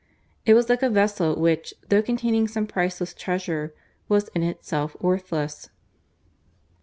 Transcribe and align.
It 0.47 0.55
was 0.55 0.67
like 0.67 0.81
a 0.81 0.89
vessel 0.89 1.35
which, 1.35 1.75
though 1.89 2.01
containing 2.01 2.47
some 2.47 2.65
priceless 2.65 3.13
treasure, 3.13 3.71
was 4.09 4.29
in 4.29 4.41
itself 4.41 4.97
worthless. 4.99 5.69